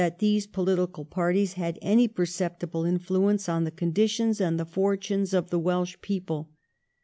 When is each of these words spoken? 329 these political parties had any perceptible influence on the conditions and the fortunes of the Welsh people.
329 0.01 0.31
these 0.33 0.47
political 0.47 1.05
parties 1.05 1.53
had 1.53 1.77
any 1.79 2.07
perceptible 2.07 2.85
influence 2.85 3.47
on 3.47 3.65
the 3.65 3.69
conditions 3.69 4.41
and 4.41 4.59
the 4.59 4.65
fortunes 4.65 5.31
of 5.31 5.51
the 5.51 5.59
Welsh 5.59 5.95
people. 6.01 6.49